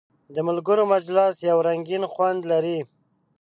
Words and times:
د 0.33 0.37
ملګرو 0.47 0.83
مجلس 0.93 1.33
یو 1.49 1.57
رنګین 1.67 2.03
خوند 2.13 2.41
لري. 2.51 2.79